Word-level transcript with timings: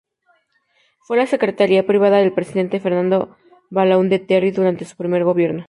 Fue 1.03 1.15
la 1.15 1.27
secretaria 1.27 1.85
privada 1.85 2.17
del 2.17 2.33
Presidente 2.33 2.79
Fernando 2.79 3.37
Belaúnde 3.69 4.17
Terry 4.17 4.49
durante 4.49 4.83
su 4.83 4.95
primer 4.97 5.23
gobierno. 5.23 5.59